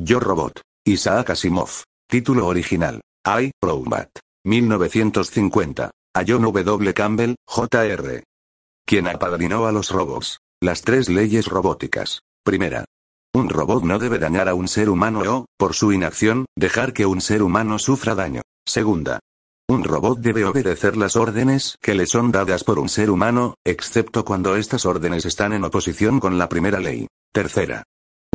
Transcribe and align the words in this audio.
Yo 0.00 0.20
Robot. 0.20 0.60
Isaac 0.84 1.30
Asimov. 1.30 1.84
Título 2.08 2.46
original. 2.46 3.00
I, 3.24 3.50
Robot. 3.62 4.20
1950. 4.44 5.90
A 6.14 6.24
John 6.26 6.42
W. 6.42 6.94
Campbell, 6.94 7.36
Jr. 7.46 8.24
Quien 8.86 9.06
apadrinó 9.06 9.66
a 9.66 9.72
los 9.72 9.90
robots. 9.90 10.38
Las 10.62 10.82
tres 10.82 11.08
leyes 11.08 11.46
robóticas. 11.46 12.22
Primera. 12.44 12.84
Un 13.34 13.50
robot 13.50 13.84
no 13.84 13.98
debe 13.98 14.18
dañar 14.18 14.48
a 14.48 14.54
un 14.54 14.66
ser 14.66 14.88
humano 14.88 15.20
o, 15.20 15.46
por 15.58 15.74
su 15.74 15.92
inacción, 15.92 16.46
dejar 16.56 16.92
que 16.94 17.04
un 17.04 17.20
ser 17.20 17.42
humano 17.42 17.78
sufra 17.78 18.14
daño. 18.14 18.42
Segunda. 18.66 19.20
Un 19.68 19.84
robot 19.84 20.18
debe 20.20 20.46
obedecer 20.46 20.96
las 20.96 21.16
órdenes 21.16 21.76
que 21.82 21.94
le 21.94 22.06
son 22.06 22.32
dadas 22.32 22.64
por 22.64 22.78
un 22.78 22.88
ser 22.88 23.10
humano, 23.10 23.54
excepto 23.66 24.24
cuando 24.24 24.56
estas 24.56 24.86
órdenes 24.86 25.26
están 25.26 25.52
en 25.52 25.64
oposición 25.64 26.18
con 26.20 26.38
la 26.38 26.48
primera 26.48 26.80
ley. 26.80 27.06
Tercera. 27.32 27.84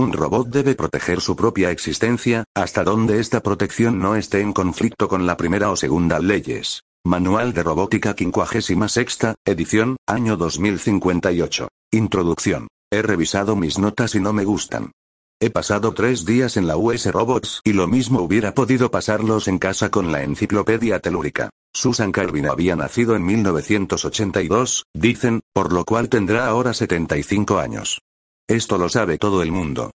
Un 0.04 0.12
robot 0.12 0.50
debe 0.50 0.76
proteger 0.76 1.22
su 1.22 1.34
propia 1.34 1.72
existencia, 1.72 2.44
hasta 2.54 2.84
donde 2.84 3.22
esta 3.22 3.42
protección 3.42 4.00
no 4.00 4.18
esté 4.18 4.42
en 4.42 4.52
conflicto 4.52 5.08
con 5.08 5.26
la 5.26 5.38
primera 5.38 5.72
o 5.72 5.78
segunda 5.78 6.20
leyes. 6.20 6.84
Manual 7.06 7.54
de 7.54 7.64
Robótica 7.64 8.14
56, 8.14 9.36
edición, 9.46 9.96
año 10.06 10.36
2058. 10.36 11.70
Introducción. 11.94 12.68
He 12.92 13.02
revisado 13.02 13.56
mis 13.56 13.80
notas 13.80 14.14
y 14.16 14.20
no 14.20 14.34
me 14.34 14.44
gustan. 14.44 14.92
He 15.40 15.50
pasado 15.50 15.94
tres 15.94 16.26
días 16.26 16.58
en 16.58 16.68
la 16.68 16.76
US 16.76 17.10
Robots 17.10 17.62
y 17.64 17.72
lo 17.72 17.88
mismo 17.88 18.20
hubiera 18.24 18.54
podido 18.54 18.92
pasarlos 18.92 19.48
en 19.48 19.58
casa 19.58 19.90
con 19.90 20.12
la 20.12 20.24
enciclopedia 20.24 21.00
telúrica. 21.00 21.50
Susan 21.74 22.12
Calvin 22.12 22.48
había 22.48 22.76
nacido 22.76 23.16
en 23.16 23.26
1982, 23.26 24.84
dicen, 24.94 25.40
por 25.54 25.72
lo 25.72 25.86
cual 25.86 26.10
tendrá 26.10 26.48
ahora 26.48 26.74
75 26.74 27.58
años. 27.58 28.02
Esto 28.50 28.78
lo 28.78 28.90
sabe 28.90 29.18
todo 29.18 29.42
el 29.42 29.52
mundo. 29.52 29.92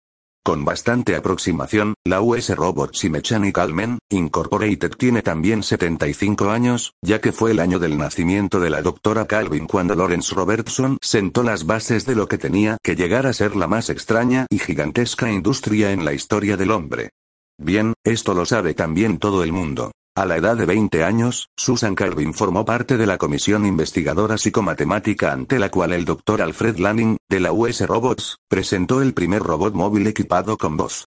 Con 0.44 0.63
bastante 0.63 1.16
aproximación, 1.16 1.95
la 2.05 2.22
US 2.22 2.55
Robots 2.55 3.04
y 3.04 3.09
Mechanical 3.09 3.73
Men, 3.73 3.98
Incorporated 4.12 4.91
tiene 4.91 5.23
también 5.23 5.63
75 5.63 6.51
años, 6.51 6.93
ya 7.04 7.20
que 7.20 7.32
fue 7.32 7.49
el 7.49 7.60
año 7.60 7.79
del 7.79 7.98
nacimiento 7.98 8.60
de 8.60 8.70
la 8.70 8.84
doctora 8.84 9.26
Calvin 9.26 9.66
cuando 9.66 9.96
Lawrence 9.96 10.35
Robertson 10.35 10.99
sentó 11.01 11.41
las 11.41 11.66
bases 11.66 12.05
de 12.05 12.13
lo 12.13 12.27
que 12.27 12.38
tenía 12.38 12.77
que 12.84 12.96
llegar 12.96 13.26
a 13.26 13.34
ser 13.34 13.55
la 13.55 13.68
más 13.68 13.90
extraña 13.90 14.46
y 14.51 14.60
gigantesca 14.60 15.32
industria 15.32 15.91
en 15.91 16.05
la 16.05 16.13
historia 16.13 16.55
del 16.55 16.70
hombre. 16.70 17.10
Bien, 17.57 17.96
esto 18.04 18.35
lo 18.35 18.46
sabe 18.46 18.76
también 18.76 19.18
todo 19.18 19.43
el 19.43 19.51
mundo. 19.51 19.91
A 20.18 20.26
la 20.26 20.38
edad 20.38 20.55
de 20.55 20.66
20 20.66 21.04
años, 21.04 21.49
Susan 21.58 21.94
Calvin 21.94 22.34
formó 22.34 22.63
parte 22.63 22.96
de 22.96 23.05
la 23.05 23.18
comisión 23.18 23.66
investigadora 23.66 24.38
psicomatemática 24.38 25.34
ante 25.34 25.60
la 25.60 25.70
cual 25.70 25.91
el 25.91 26.05
Dr. 26.05 26.41
Alfred 26.41 26.77
Lanning, 26.77 27.18
de 27.30 27.41
la 27.41 27.52
US 27.52 27.85
Robots, 27.85 28.38
presentó 28.48 29.02
el 29.02 29.13
primer 29.13 29.44
robot 29.44 29.74
móvil 29.74 30.07
equipado 30.07 30.57
con 30.57 30.77
voz. 30.77 31.04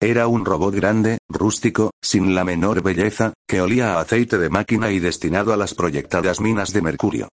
Era 0.00 0.28
un 0.28 0.44
robot 0.44 0.72
grande, 0.76 1.18
rústico, 1.28 1.90
sin 2.00 2.36
la 2.36 2.44
menor 2.44 2.84
belleza, 2.84 3.32
que 3.48 3.60
olía 3.60 3.94
a 3.94 4.00
aceite 4.00 4.38
de 4.38 4.48
máquina 4.48 4.92
y 4.92 5.00
destinado 5.00 5.52
a 5.52 5.56
las 5.56 5.74
proyectadas 5.74 6.40
minas 6.40 6.72
de 6.72 6.82
mercurio. 6.82 7.28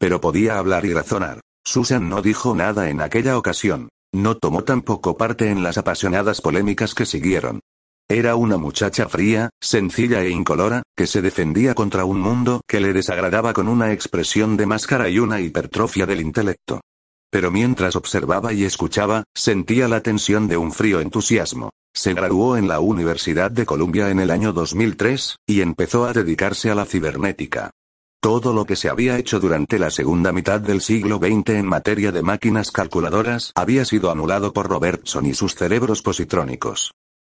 Pero 0.00 0.20
podía 0.20 0.58
hablar 0.58 0.84
y 0.84 0.92
razonar. 0.92 1.40
Susan 1.64 2.08
no 2.08 2.22
dijo 2.22 2.56
nada 2.56 2.90
en 2.90 3.00
aquella 3.00 3.38
ocasión. 3.38 3.88
No 4.12 4.36
tomó 4.36 4.64
tampoco 4.64 5.16
parte 5.16 5.48
en 5.48 5.62
las 5.62 5.78
apasionadas 5.78 6.40
polémicas 6.40 6.96
que 6.96 7.06
siguieron. 7.06 7.60
Era 8.14 8.36
una 8.36 8.58
muchacha 8.58 9.08
fría, 9.08 9.48
sencilla 9.58 10.20
e 10.20 10.28
incolora, 10.28 10.82
que 10.94 11.06
se 11.06 11.22
defendía 11.22 11.74
contra 11.74 12.04
un 12.04 12.20
mundo 12.20 12.60
que 12.68 12.78
le 12.78 12.92
desagradaba 12.92 13.54
con 13.54 13.68
una 13.68 13.90
expresión 13.94 14.58
de 14.58 14.66
máscara 14.66 15.08
y 15.08 15.18
una 15.18 15.40
hipertrofia 15.40 16.04
del 16.04 16.20
intelecto. 16.20 16.82
Pero 17.30 17.50
mientras 17.50 17.96
observaba 17.96 18.52
y 18.52 18.64
escuchaba, 18.64 19.24
sentía 19.34 19.88
la 19.88 20.02
tensión 20.02 20.46
de 20.46 20.58
un 20.58 20.72
frío 20.72 21.00
entusiasmo. 21.00 21.70
Se 21.94 22.12
graduó 22.12 22.58
en 22.58 22.68
la 22.68 22.80
Universidad 22.80 23.50
de 23.50 23.64
Columbia 23.64 24.10
en 24.10 24.20
el 24.20 24.30
año 24.30 24.52
2003, 24.52 25.36
y 25.46 25.62
empezó 25.62 26.04
a 26.04 26.12
dedicarse 26.12 26.70
a 26.70 26.74
la 26.74 26.84
cibernética. 26.84 27.70
Todo 28.20 28.52
lo 28.52 28.66
que 28.66 28.76
se 28.76 28.90
había 28.90 29.16
hecho 29.16 29.40
durante 29.40 29.78
la 29.78 29.90
segunda 29.90 30.32
mitad 30.32 30.60
del 30.60 30.82
siglo 30.82 31.16
XX 31.16 31.48
en 31.54 31.66
materia 31.66 32.12
de 32.12 32.20
máquinas 32.20 32.72
calculadoras 32.72 33.52
había 33.54 33.86
sido 33.86 34.10
anulado 34.10 34.52
por 34.52 34.68
Robertson 34.68 35.24
y 35.24 35.32
sus 35.32 35.54
cerebros 35.54 36.02
positrónicos. 36.02 36.92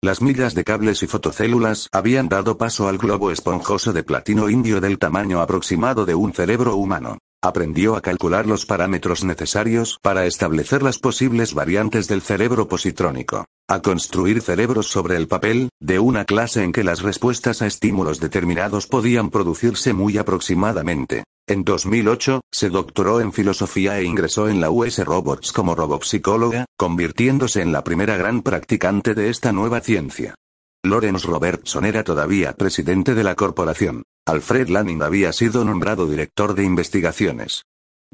Las 0.04 0.20
millas 0.20 0.52
de 0.54 0.64
cables 0.64 1.02
y 1.02 1.06
fotocélulas 1.06 1.88
habían 1.90 2.28
dado 2.28 2.58
paso 2.58 2.88
al 2.88 2.98
globo 2.98 3.30
esponjoso 3.30 3.94
de 3.94 4.02
platino 4.02 4.50
indio 4.50 4.82
del 4.82 4.98
tamaño 4.98 5.40
aproximado 5.40 6.04
de 6.04 6.14
un 6.14 6.34
cerebro 6.34 6.76
humano. 6.76 7.16
Aprendió 7.42 7.96
a 7.96 8.02
calcular 8.02 8.46
los 8.46 8.66
parámetros 8.66 9.24
necesarios 9.24 9.98
para 10.02 10.26
establecer 10.26 10.82
las 10.82 10.98
posibles 10.98 11.54
variantes 11.54 12.06
del 12.06 12.20
cerebro 12.20 12.68
positrónico, 12.68 13.46
a 13.68 13.80
construir 13.80 14.42
cerebros 14.42 14.88
sobre 14.88 15.16
el 15.16 15.26
papel, 15.26 15.70
de 15.80 15.98
una 15.98 16.24
clase 16.24 16.62
en 16.62 16.72
que 16.72 16.84
las 16.84 17.00
respuestas 17.00 17.62
a 17.62 17.66
estímulos 17.66 18.20
determinados 18.20 18.86
podían 18.86 19.30
producirse 19.30 19.92
muy 19.94 20.18
aproximadamente. 20.18 21.24
En 21.46 21.64
2008, 21.64 22.40
se 22.50 22.70
doctoró 22.70 23.20
en 23.20 23.32
filosofía 23.32 23.98
e 23.98 24.04
ingresó 24.04 24.48
en 24.48 24.60
la 24.60 24.70
US 24.70 25.02
Robots 25.04 25.52
como 25.52 25.74
robopsicóloga, 25.74 26.66
convirtiéndose 26.76 27.62
en 27.62 27.72
la 27.72 27.84
primera 27.84 28.16
gran 28.16 28.42
practicante 28.42 29.14
de 29.14 29.30
esta 29.30 29.52
nueva 29.52 29.80
ciencia. 29.80 30.34
Lawrence 30.82 31.26
Robertson 31.26 31.86
era 31.86 32.04
todavía 32.04 32.52
presidente 32.52 33.14
de 33.14 33.24
la 33.24 33.34
corporación. 33.34 34.02
Alfred 34.26 34.68
Lanning 34.68 35.02
había 35.02 35.32
sido 35.32 35.64
nombrado 35.64 36.06
director 36.06 36.54
de 36.54 36.64
investigaciones. 36.64 37.64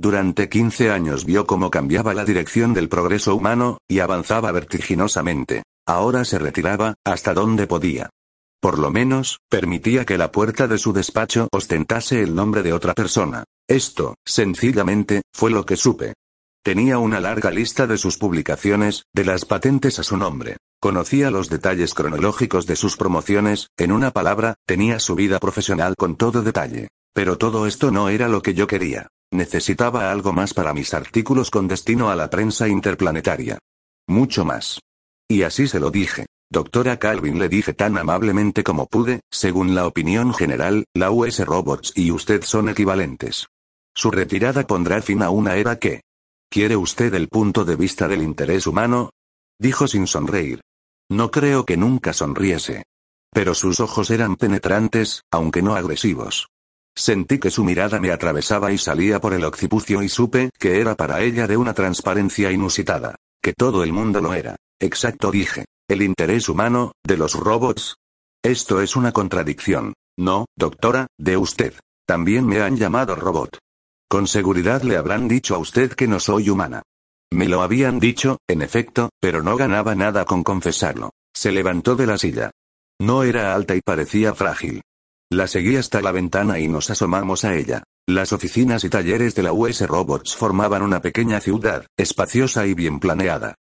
Durante 0.01 0.49
15 0.49 0.91
años 0.91 1.27
vio 1.27 1.47
cómo 1.47 1.71
cambiaba 1.71 2.15
la 2.15 2.25
dirección 2.25 2.73
del 2.73 2.89
progreso 2.89 3.37
humano, 3.37 3.77
y 3.87 3.99
avanzaba 3.99 4.51
vertiginosamente. 4.51 5.63
Ahora 5.87 6.25
se 6.25 6.39
retiraba, 6.39 6.95
hasta 7.05 7.35
donde 7.35 7.67
podía. 7.67 8.09
Por 8.63 8.79
lo 8.79 8.91
menos, 8.91 9.41
permitía 9.51 10.07
que 10.07 10.17
la 10.17 10.33
puerta 10.33 10.67
de 10.69 10.79
su 10.79 10.95
despacho 10.95 11.49
ostentase 11.53 12.23
el 12.23 12.35
nombre 12.35 12.63
de 12.63 12.73
otra 12.73 12.95
persona. 12.95 13.45
Esto, 13.69 14.15
sencillamente, 14.25 15.21
fue 15.35 15.51
lo 15.51 15.67
que 15.67 15.77
supe. 15.77 16.15
Tenía 16.65 16.97
una 16.97 17.21
larga 17.21 17.51
lista 17.51 17.87
de 17.87 17.99
sus 17.99 18.17
publicaciones, 18.17 19.03
de 19.15 19.27
las 19.27 19.45
patentes 19.45 19.99
a 19.99 20.03
su 20.03 20.17
nombre. 20.17 20.57
Conocía 20.81 21.31
los 21.31 21.51
detalles 21.51 21.93
cronológicos 21.93 22.65
de 22.65 22.77
sus 22.77 22.97
promociones, 22.97 23.69
en 23.77 23.93
una 23.93 24.13
palabra, 24.13 24.55
tenía 24.67 24.99
su 24.99 25.15
vida 25.15 25.39
profesional 25.39 25.95
con 25.95 26.17
todo 26.17 26.41
detalle. 26.41 26.89
Pero 27.13 27.37
todo 27.37 27.67
esto 27.67 27.91
no 27.91 28.09
era 28.09 28.29
lo 28.29 28.41
que 28.41 28.55
yo 28.55 28.67
quería. 28.67 29.09
Necesitaba 29.33 30.11
algo 30.11 30.33
más 30.33 30.55
para 30.55 30.75
mis 30.75 30.93
artículos 30.93 31.51
con 31.51 31.69
destino 31.69 32.11
a 32.11 32.17
la 32.17 32.29
prensa 32.29 32.69
interplanetaria. 32.69 33.59
Mucho 34.09 34.45
más. 34.45 34.81
Y 35.29 35.43
así 35.43 35.69
se 35.69 35.79
lo 35.79 35.91
dije. 35.91 36.27
Doctora 36.53 36.99
Calvin 36.99 37.39
le 37.39 37.49
dije 37.49 37.75
tan 37.75 37.97
amablemente 37.97 38.65
como 38.65 38.87
pude, 38.87 39.21
según 39.31 39.77
la 39.77 39.87
opinión 39.87 40.35
general, 40.35 40.85
la 40.95 41.13
US 41.13 41.39
Robots 41.47 41.93
y 41.95 42.11
usted 42.11 42.43
son 42.43 42.69
equivalentes. 42.69 43.47
Su 43.95 44.11
retirada 44.11 44.67
pondrá 44.67 45.01
fin 45.01 45.23
a 45.23 45.31
una 45.31 45.55
era 45.55 45.79
que... 45.79 46.03
¿Quiere 46.51 46.75
usted 46.75 47.15
el 47.15 47.29
punto 47.29 47.65
de 47.65 47.77
vista 47.77 48.09
del 48.09 48.23
interés 48.23 48.67
humano? 48.67 49.11
Dijo 49.61 49.87
sin 49.87 50.09
sonreír. 50.09 50.61
No 51.09 51.31
creo 51.31 51.65
que 51.65 51.77
nunca 51.77 52.13
sonriese. 52.13 52.83
Pero 53.33 53.55
sus 53.55 53.79
ojos 53.79 54.11
eran 54.11 54.35
penetrantes, 54.35 55.23
aunque 55.31 55.63
no 55.63 55.77
agresivos. 55.77 56.50
Sentí 56.97 57.39
que 57.39 57.51
su 57.51 57.65
mirada 57.65 58.01
me 58.01 58.11
atravesaba 58.11 58.73
y 58.73 58.79
salía 58.79 59.21
por 59.21 59.33
el 59.33 59.45
occipucio 59.45 60.03
y 60.03 60.09
supe 60.09 60.51
que 60.59 60.81
era 60.81 60.95
para 60.95 61.23
ella 61.23 61.47
de 61.47 61.57
una 61.57 61.75
transparencia 61.75 62.51
inusitada. 62.51 63.17
Que 63.43 63.53
todo 63.53 63.83
el 63.85 63.93
mundo 63.93 64.21
lo 64.21 64.35
era. 64.35 64.57
Exacto 64.81 65.31
dije. 65.31 65.65
¿El 65.89 66.03
interés 66.03 66.49
humano, 66.49 66.93
de 67.05 67.17
los 67.17 67.35
robots? 67.35 67.97
Esto 68.43 68.81
es 68.81 68.97
una 68.97 69.13
contradicción. 69.13 69.95
No, 70.19 70.47
doctora, 70.57 71.07
de 71.19 71.37
usted. 71.37 71.75
También 72.07 72.47
me 72.47 72.61
han 72.61 72.77
llamado 72.77 73.15
robot. 73.15 73.59
Con 74.09 74.27
seguridad 74.27 74.83
le 74.83 74.97
habrán 74.97 75.29
dicho 75.29 75.55
a 75.55 75.59
usted 75.59 75.93
que 75.93 76.09
no 76.09 76.21
soy 76.21 76.51
humana. 76.51 76.83
Me 77.33 77.49
lo 77.49 77.63
habían 77.63 78.01
dicho, 78.01 78.39
en 78.49 78.63
efecto, 78.63 79.11
pero 79.21 79.43
no 79.43 79.57
ganaba 79.57 79.95
nada 79.95 80.25
con 80.25 80.43
confesarlo. 80.43 81.11
Se 81.33 81.53
levantó 81.53 81.95
de 81.95 82.07
la 82.07 82.19
silla. 82.19 82.51
No 83.01 83.23
era 83.23 83.55
alta 83.55 83.77
y 83.77 83.81
parecía 83.81 84.35
frágil. 84.35 84.83
La 85.33 85.47
seguí 85.47 85.77
hasta 85.77 86.03
la 86.03 86.11
ventana 86.11 86.59
y 86.59 86.67
nos 86.67 86.91
asomamos 86.91 87.45
a 87.45 87.55
ella. 87.55 87.85
Las 88.09 88.33
oficinas 88.33 88.83
y 88.83 88.89
talleres 88.89 89.37
de 89.37 89.45
la 89.45 89.53
US 89.53 89.87
Robots 89.87 90.35
formaban 90.35 90.83
una 90.83 91.01
pequeña 91.01 91.41
ciudad, 91.41 91.87
espaciosa 91.97 92.67
y 92.67 92.75
bien 92.75 92.99
planeada. 92.99 93.55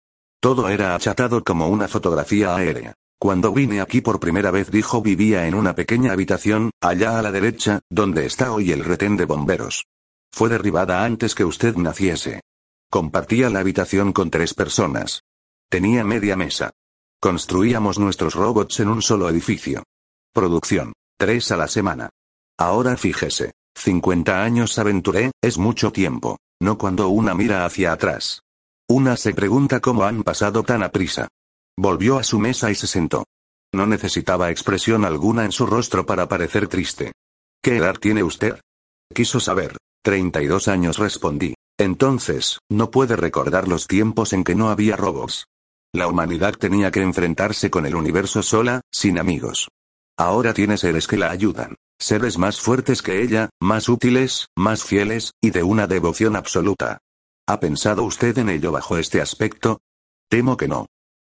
Todo 0.41 0.69
era 0.69 0.95
achatado 0.95 1.43
como 1.43 1.69
una 1.69 1.89
fotografía 1.89 2.55
aérea. 2.55 2.95
Cuando 3.19 3.53
vine 3.53 3.81
aquí 3.81 4.01
por 4.01 4.21
primera 4.21 4.53
vez 4.53 4.71
dijo 4.71 5.03
vivía 5.03 5.49
en 5.49 5.57
una 5.57 5.75
pequeña 5.75 6.13
habitación, 6.13 6.71
allá 6.81 7.19
a 7.19 7.23
la 7.23 7.33
derecha, 7.33 7.81
donde 7.91 8.27
está 8.27 8.53
hoy 8.53 8.71
el 8.71 8.85
retén 8.85 9.17
de 9.17 9.25
bomberos. 9.25 9.87
Fue 10.31 10.49
derribada 10.49 11.05
antes 11.05 11.35
que 11.35 11.45
usted 11.45 11.75
naciese. 11.75 12.43
Compartía 12.91 13.51
la 13.51 13.59
habitación 13.59 14.13
con 14.13 14.31
tres 14.31 14.55
personas. 14.55 15.23
Tenía 15.69 16.05
media 16.05 16.37
mesa. 16.37 16.71
Construíamos 17.21 17.99
nuestros 17.99 18.35
robots 18.35 18.79
en 18.79 18.89
un 18.89 19.03
solo 19.03 19.29
edificio. 19.29 19.83
Producción. 20.33 20.93
Tres 21.19 21.51
a 21.51 21.57
la 21.57 21.67
semana. 21.67 22.11
Ahora 22.59 22.97
fíjese. 22.97 23.53
50 23.75 24.43
años 24.43 24.79
aventuré, 24.79 25.33
es 25.43 25.57
mucho 25.57 25.91
tiempo. 25.91 26.39
No 26.61 26.77
cuando 26.77 27.09
una 27.09 27.35
mira 27.35 27.65
hacia 27.65 27.93
atrás. 27.93 28.43
Una 28.89 29.17
se 29.17 29.35
pregunta 29.35 29.81
cómo 29.81 30.05
han 30.05 30.23
pasado 30.23 30.63
tan 30.63 30.83
a 30.83 30.91
prisa. 30.91 31.29
Volvió 31.77 32.19
a 32.19 32.23
su 32.23 32.39
mesa 32.39 32.71
y 32.71 32.75
se 32.75 32.87
sentó. 32.87 33.25
No 33.73 33.87
necesitaba 33.87 34.51
expresión 34.51 35.05
alguna 35.05 35.45
en 35.45 35.53
su 35.53 35.67
rostro 35.67 36.05
para 36.05 36.29
parecer 36.29 36.69
triste. 36.69 37.13
¿Qué 37.63 37.79
edad 37.79 37.97
tiene 37.97 38.23
usted? 38.23 38.61
Quiso 39.15 39.41
saber. 39.41 39.77
32 40.03 40.69
años 40.69 40.99
respondí. 40.99 41.55
Entonces, 41.79 42.59
no 42.71 42.91
puede 42.91 43.17
recordar 43.17 43.69
los 43.69 43.87
tiempos 43.87 44.33
en 44.33 44.45
que 44.45 44.55
no 44.55 44.71
había 44.71 44.97
robots. 44.97 45.47
La 45.95 46.09
humanidad 46.09 46.55
tenía 46.55 46.91
que 46.91 47.03
enfrentarse 47.03 47.71
con 47.71 47.87
el 47.87 47.97
universo 47.97 48.43
sola, 48.43 48.83
sin 48.91 49.19
amigos. 49.19 49.69
Ahora 50.19 50.55
tiene 50.55 50.79
seres 50.79 51.07
que 51.07 51.19
la 51.19 51.31
ayudan. 51.31 51.77
Seres 51.99 52.39
más 52.39 52.61
fuertes 52.61 53.03
que 53.03 53.23
ella, 53.23 53.51
más 53.61 53.89
útiles, 53.89 54.49
más 54.57 54.83
fieles, 54.83 55.33
y 55.43 55.51
de 55.51 55.63
una 55.63 55.87
devoción 55.87 56.37
absoluta. 56.37 56.99
¿Ha 57.47 57.61
pensado 57.61 58.03
usted 58.05 58.37
en 58.39 58.49
ello 58.49 58.73
bajo 58.73 58.99
este 58.99 59.21
aspecto? 59.21 59.81
Temo 60.29 60.57
que 60.57 60.69
no. 60.69 60.87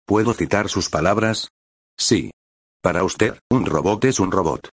¿Puedo 0.06 0.34
citar 0.34 0.68
sus 0.68 0.88
palabras? 0.88 1.50
Sí. 1.98 2.30
Para 2.80 3.02
usted, 3.04 3.38
un 3.50 3.66
robot 3.66 4.04
es 4.04 4.20
un 4.20 4.30
robot. 4.30 4.68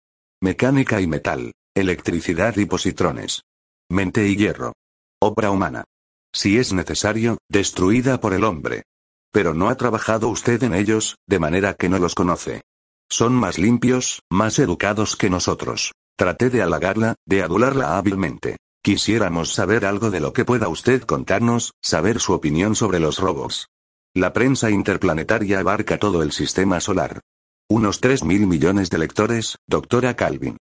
Mecánica 0.41 1.01
y 1.01 1.07
metal. 1.07 1.53
Electricidad 1.75 2.57
y 2.57 2.65
positrones. 2.65 3.43
Mente 3.89 4.27
y 4.27 4.35
hierro. 4.35 4.73
Obra 5.21 5.51
humana. 5.51 5.85
Si 6.33 6.57
es 6.57 6.73
necesario, 6.73 7.37
destruida 7.47 8.19
por 8.19 8.33
el 8.33 8.43
hombre. 8.43 8.83
Pero 9.31 9.53
no 9.53 9.69
ha 9.69 9.75
trabajado 9.75 10.29
usted 10.29 10.63
en 10.63 10.73
ellos, 10.73 11.15
de 11.27 11.39
manera 11.39 11.75
que 11.75 11.89
no 11.89 11.99
los 11.99 12.15
conoce. 12.15 12.61
Son 13.11 13.33
más 13.33 13.57
limpios, 13.57 14.21
más 14.29 14.59
educados 14.59 15.15
que 15.15 15.31
nosotros. 15.31 15.93
Traté 16.15 16.49
de 16.49 16.61
halagarla, 16.61 17.15
de 17.25 17.41
adularla 17.41 17.97
hábilmente. 17.97 18.57
Quisiéramos 18.83 19.53
saber 19.53 19.85
algo 19.85 20.11
de 20.11 20.19
lo 20.19 20.31
que 20.31 20.45
pueda 20.45 20.67
usted 20.67 21.01
contarnos, 21.03 21.73
saber 21.81 22.19
su 22.19 22.33
opinión 22.33 22.75
sobre 22.75 22.99
los 22.99 23.17
robots. 23.17 23.67
La 24.13 24.31
prensa 24.31 24.69
interplanetaria 24.69 25.59
abarca 25.59 25.97
todo 25.97 26.21
el 26.21 26.31
sistema 26.31 26.79
solar. 26.79 27.19
Unos 27.67 27.99
3 27.99 28.23
mil 28.23 28.47
millones 28.47 28.89
de 28.89 28.99
lectores, 28.99 29.57
doctora 29.67 30.15
Calvin. 30.15 30.57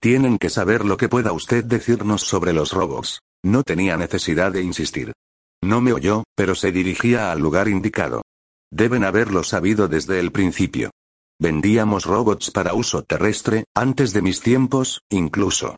Tienen 0.00 0.38
que 0.38 0.50
saber 0.50 0.84
lo 0.84 0.96
que 0.96 1.08
pueda 1.08 1.32
usted 1.32 1.64
decirnos 1.64 2.22
sobre 2.22 2.52
los 2.52 2.72
robots. 2.72 3.20
No 3.44 3.62
tenía 3.62 3.96
necesidad 3.96 4.52
de 4.52 4.62
insistir. 4.62 5.12
No 5.62 5.80
me 5.80 5.92
oyó, 5.92 6.24
pero 6.34 6.54
se 6.56 6.72
dirigía 6.72 7.30
al 7.30 7.40
lugar 7.40 7.68
indicado. 7.68 8.22
Deben 8.72 9.04
haberlo 9.04 9.44
sabido 9.44 9.86
desde 9.86 10.18
el 10.18 10.32
principio. 10.32 10.90
Vendíamos 11.42 12.04
robots 12.04 12.52
para 12.52 12.72
uso 12.72 13.02
terrestre, 13.02 13.64
antes 13.74 14.12
de 14.12 14.22
mis 14.22 14.42
tiempos, 14.42 15.00
incluso. 15.10 15.74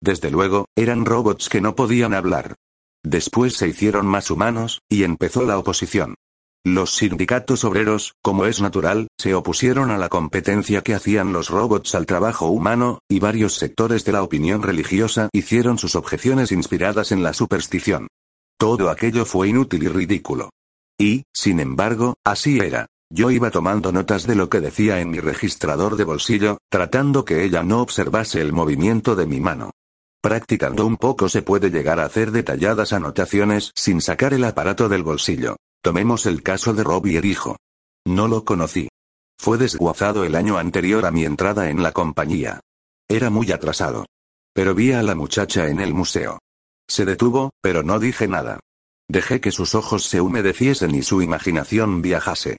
Desde 0.00 0.30
luego, 0.30 0.66
eran 0.76 1.04
robots 1.04 1.48
que 1.48 1.60
no 1.60 1.74
podían 1.74 2.14
hablar. 2.14 2.54
Después 3.04 3.56
se 3.56 3.66
hicieron 3.66 4.06
más 4.06 4.30
humanos, 4.30 4.80
y 4.88 5.02
empezó 5.02 5.42
la 5.42 5.58
oposición. 5.58 6.14
Los 6.64 6.94
sindicatos 6.94 7.64
obreros, 7.64 8.14
como 8.22 8.46
es 8.46 8.60
natural, 8.60 9.08
se 9.18 9.34
opusieron 9.34 9.90
a 9.90 9.98
la 9.98 10.08
competencia 10.08 10.82
que 10.82 10.94
hacían 10.94 11.32
los 11.32 11.50
robots 11.50 11.96
al 11.96 12.06
trabajo 12.06 12.46
humano, 12.46 13.00
y 13.08 13.18
varios 13.18 13.56
sectores 13.56 14.04
de 14.04 14.12
la 14.12 14.22
opinión 14.22 14.62
religiosa 14.62 15.30
hicieron 15.32 15.78
sus 15.78 15.96
objeciones 15.96 16.52
inspiradas 16.52 17.10
en 17.10 17.24
la 17.24 17.32
superstición. 17.32 18.06
Todo 18.56 18.88
aquello 18.88 19.24
fue 19.24 19.48
inútil 19.48 19.82
y 19.82 19.88
ridículo. 19.88 20.50
Y, 20.96 21.24
sin 21.34 21.58
embargo, 21.58 22.14
así 22.24 22.60
era. 22.60 22.86
Yo 23.10 23.30
iba 23.30 23.50
tomando 23.50 23.90
notas 23.90 24.26
de 24.26 24.34
lo 24.34 24.50
que 24.50 24.60
decía 24.60 25.00
en 25.00 25.10
mi 25.10 25.18
registrador 25.18 25.96
de 25.96 26.04
bolsillo, 26.04 26.58
tratando 26.68 27.24
que 27.24 27.44
ella 27.44 27.62
no 27.62 27.80
observase 27.80 28.40
el 28.42 28.52
movimiento 28.52 29.16
de 29.16 29.26
mi 29.26 29.40
mano. 29.40 29.70
Practicando 30.20 30.84
un 30.84 30.96
poco 30.96 31.28
se 31.28 31.42
puede 31.42 31.70
llegar 31.70 32.00
a 32.00 32.04
hacer 32.04 32.32
detalladas 32.32 32.92
anotaciones 32.92 33.72
sin 33.74 34.02
sacar 34.02 34.34
el 34.34 34.44
aparato 34.44 34.88
del 34.88 35.04
bolsillo. 35.04 35.56
Tomemos 35.82 36.26
el 36.26 36.42
caso 36.42 36.74
de 36.74 36.84
Robbie 36.84 37.20
hijo. 37.24 37.56
No 38.06 38.28
lo 38.28 38.44
conocí. 38.44 38.88
Fue 39.38 39.56
desguazado 39.56 40.24
el 40.24 40.34
año 40.34 40.58
anterior 40.58 41.06
a 41.06 41.10
mi 41.10 41.24
entrada 41.24 41.70
en 41.70 41.82
la 41.82 41.92
compañía. 41.92 42.60
Era 43.08 43.30
muy 43.30 43.52
atrasado. 43.52 44.04
Pero 44.52 44.74
vi 44.74 44.92
a 44.92 45.02
la 45.02 45.14
muchacha 45.14 45.68
en 45.68 45.80
el 45.80 45.94
museo. 45.94 46.40
Se 46.88 47.04
detuvo, 47.04 47.52
pero 47.62 47.82
no 47.82 48.00
dije 48.00 48.28
nada. 48.28 48.60
Dejé 49.08 49.40
que 49.40 49.52
sus 49.52 49.74
ojos 49.74 50.04
se 50.04 50.20
humedeciesen 50.20 50.94
y 50.94 51.02
su 51.02 51.22
imaginación 51.22 52.02
viajase. 52.02 52.58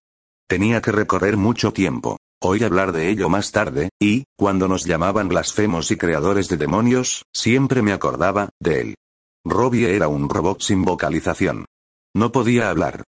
Tenía 0.50 0.82
que 0.82 0.92
recorrer 0.92 1.38
mucho 1.38 1.72
tiempo. 1.74 2.18
Oí 2.42 2.64
hablar 2.64 2.92
de 2.92 3.10
ello 3.10 3.30
más 3.30 3.52
tarde, 3.52 3.90
y, 4.02 4.24
cuando 4.36 4.68
nos 4.68 4.84
llamaban 4.84 5.28
blasfemos 5.28 5.92
y 5.92 5.96
creadores 5.96 6.48
de 6.48 6.58
demonios, 6.58 7.24
siempre 7.32 7.84
me 7.84 7.94
acordaba, 7.94 8.50
de 8.60 8.82
él. 8.82 8.96
Robbie 9.46 9.96
era 9.96 10.08
un 10.08 10.28
robot 10.28 10.62
sin 10.62 10.84
vocalización. 10.84 11.66
No 12.16 12.32
podía 12.32 12.72
hablar. 12.72 13.04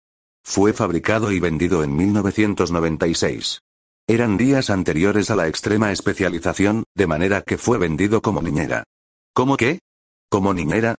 Fue 0.44 0.74
fabricado 0.74 1.32
y 1.32 1.40
vendido 1.40 1.82
en 1.82 1.96
1996. 1.96 3.60
Eran 4.06 4.36
días 4.36 4.68
anteriores 4.68 5.30
a 5.30 5.36
la 5.36 5.48
extrema 5.48 5.92
especialización, 5.92 6.84
de 6.94 7.06
manera 7.06 7.40
que 7.40 7.56
fue 7.56 7.78
vendido 7.78 8.20
como 8.20 8.42
niñera. 8.42 8.84
¿Cómo 9.32 9.56
qué? 9.56 9.78
¿Como 10.28 10.52
niñera? 10.52 10.94